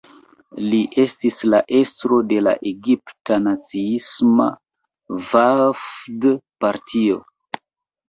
Li 0.69 0.77
estis 1.03 1.37
la 1.55 1.59
estro 1.81 2.17
de 2.33 2.39
la 2.47 2.55
egipta 2.71 3.39
naciisma 3.45 4.51
Vafd-Partio. 5.31 7.25